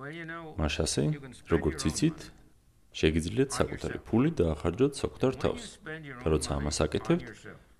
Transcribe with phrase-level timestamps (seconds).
[0.00, 1.02] მაშასე,
[1.52, 2.18] როგორც იცით,
[2.96, 5.64] შეგიძლიათ საკუთარი ფული დაახარჯოთ საკუთარ თავს.
[6.24, 7.26] და როცა ამას აკეთებთ,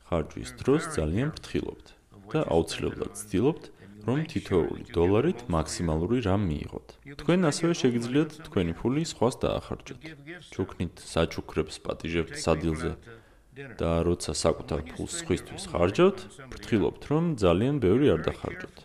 [0.08, 1.86] ხარჯვის დროს ძალიან ფრთხილობთ
[2.32, 3.64] და აუცილებლად ცდილობთ,
[4.04, 6.88] რომ თითოეული დოლარით მაქსიმალური რამ მიიღოთ.
[7.20, 10.00] თქვენ ასევე შეგიძლიათ თქვენი ფული სხვას დაახარჯოთ.
[10.52, 12.92] ჩუქნით საჩუქრებს პატიჟებთ სადილზე
[13.80, 16.18] და როცა საკუთარ ფულს სხვისთვის ხარჯავთ,
[16.52, 18.76] ფრთხილობთ, რომ ძალიან ბევრი არ დახარჯოთ.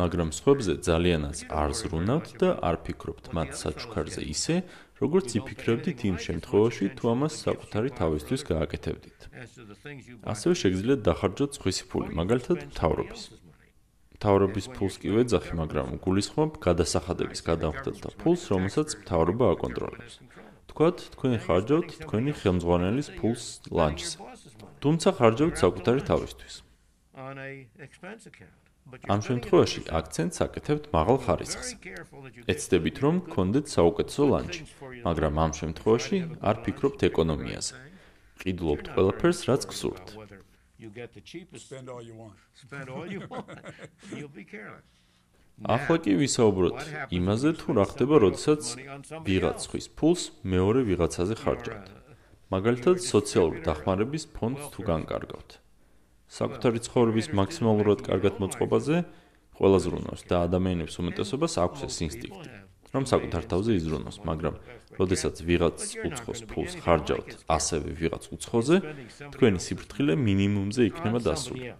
[0.00, 4.56] მაგრამ სხვებზე ძალიანაც არ ზრუნავთ და არ ფიქრობთ მათ საჩუქარზე ისე,
[5.00, 9.18] როგორც იფიქრებდით იმ შემთხვევაში, თუ ამას საკუთარი თავისთვის გააკეთებდით.
[10.32, 13.22] ასევე შეგიძლიათ დახარჯოთ სხვისი ფული, მაგალითად, მთავრობის.
[14.20, 20.12] მთავრობის ფულს კი ვეძახი, მაგრამ გულისხმობ გადასახადების გადამხდელთა ფულს, რომელსაც მთავრობა აკონტროლებს.
[20.68, 24.16] თქვათ, თქვენ ხარჯავთ თქვენი ხელმძღვანელის ფულს ლანჩზე.
[24.84, 26.54] თუმცა ხარჯავთ საკუთარი თავისთვის.
[29.14, 31.68] ამ შემთხვევაში აქცენტს აკეთებთ მაღალ ხარისხს.
[32.54, 34.62] ეცდებით რომ გქონდეთ საუკეთესო ლანჩი,
[35.06, 36.18] მაგრამ ამ შემთხვევაში
[36.52, 37.74] არ ფიქრობთ ეკონომიაზე.
[38.40, 40.06] ყიდულობთ ყველაფერს, რაც გსურთ.
[45.60, 46.78] ახლა კი ვისაუბროთ.
[47.12, 48.62] იმაზე, თუ რა ხდება, როდესაც
[49.28, 51.86] ვიღაც ხვის ფულს მეორე ვიღაცაზე ხარჯავთ.
[52.48, 55.59] მაგალითად, სოციალური დახმარების ფონდს თუ განკარგავთ.
[56.30, 58.96] საკუთარი ცხოვრების მაქსიმალურად კარგად მოწყობაზე
[59.58, 62.60] ყველა ზრუნავს და ადამიანებს უმეტესობას აქვს ეს ინსტინქტი
[62.94, 64.54] რომ საკუთარ თავზე იზრუნოს მაგრამ
[64.98, 68.76] როდესაც ვიღაც უცხოს ფულს ხარჯავთ ასევე ვიღაც უცხოზე
[69.34, 71.74] თქვენი სიფრთხილე მინიმუმზე იქნება დასული.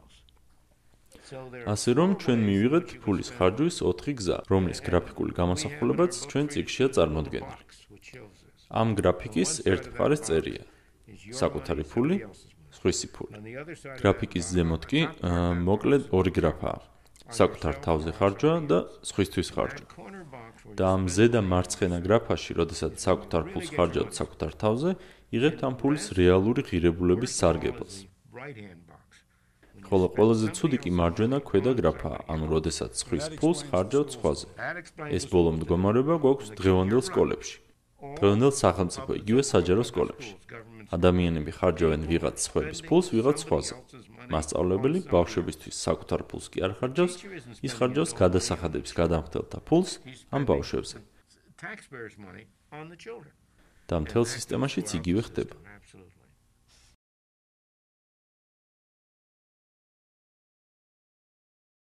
[1.73, 7.59] ასე რომ ჩვენ მივიღეთ ფულის ხარჯვის 4 გზა რომლის გრაფიკული გამოსახულებაც ჩვენ წიგშია წარმოდგენილი.
[8.81, 10.63] ამ გრაფიკის ერთ მხარეს წერია.
[11.41, 12.17] საკუთარი ფული
[12.77, 13.35] სხვისი ფული.
[14.03, 15.01] გრაფიკის ზემოთ კი
[15.69, 16.79] მოკლედ ორი გრაფაა.
[17.31, 19.87] საკუთარ თავზე ხარჯვა და სხვისთვის ხარჯვა.
[20.79, 24.91] და ამ ზედა მარცხენა გრაფაში, როდესაც საკუთარ ფულს ხარჯავთ საკუთარ თავზე,
[25.37, 27.97] იღებთ ამ ფულის რეალური ღირებულების სარგებელს.
[29.91, 34.47] ხოლო ყველაზე ცუდი კი მარჯვენა ქვედა გრაფაა, ანუ როდესაც სხვის ფულს ხარჯავთ სხვაზე.
[35.17, 37.57] ეს ბოლო მდგომარეობა გვაქვს დღევანდელ სკოლებში.
[38.19, 40.33] დღევანდელ სახელმწიფო იგივე საჯარო სკოლებში.
[40.97, 43.75] ადამიანები ხარჯავენ ვიღაც სხვების ფულს ვიღაც სხვაზე.
[44.35, 47.15] მასწავლებელი ბავშვებისთვის საკუთარ ფულს კი არ ხარჯავს,
[47.67, 49.91] ის ხარჯავს გადასახადების გადამხდელთა ფულს
[50.35, 50.97] ამ ბავშვებზე.
[53.91, 55.55] და მთელ სისტემაშიც იგივე ხდება.